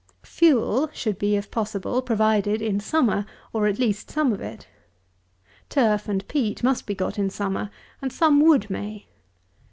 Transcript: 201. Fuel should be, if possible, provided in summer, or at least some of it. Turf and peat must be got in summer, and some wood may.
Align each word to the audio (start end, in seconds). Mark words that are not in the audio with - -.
201. 0.23 0.29
Fuel 0.33 0.89
should 0.95 1.19
be, 1.19 1.35
if 1.35 1.51
possible, 1.51 2.01
provided 2.01 2.59
in 2.59 2.79
summer, 2.79 3.23
or 3.53 3.67
at 3.67 3.77
least 3.77 4.09
some 4.09 4.33
of 4.33 4.41
it. 4.41 4.67
Turf 5.69 6.09
and 6.09 6.27
peat 6.27 6.63
must 6.63 6.87
be 6.87 6.95
got 6.95 7.19
in 7.19 7.29
summer, 7.29 7.69
and 8.01 8.11
some 8.11 8.41
wood 8.41 8.67
may. 8.67 9.05